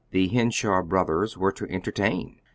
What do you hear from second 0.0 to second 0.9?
The Henshaw